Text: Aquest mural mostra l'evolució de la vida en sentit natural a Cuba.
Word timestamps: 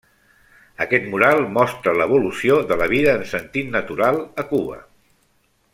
Aquest 0.85 1.03
mural 1.11 1.41
mostra 1.57 1.93
l'evolució 1.99 2.57
de 2.71 2.79
la 2.83 2.89
vida 2.95 3.13
en 3.19 3.29
sentit 3.35 3.71
natural 3.79 4.19
a 4.45 4.51
Cuba. 4.55 4.81